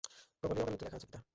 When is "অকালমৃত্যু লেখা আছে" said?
0.55-1.07